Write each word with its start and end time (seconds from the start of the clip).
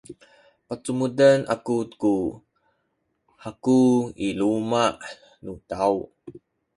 pacumuden 0.67 1.39
aku 1.53 1.75
ku 2.01 2.13
haku 3.43 3.79
i 4.25 4.27
luma’ 4.39 4.83
nu 5.43 5.53
taw. 5.69 5.95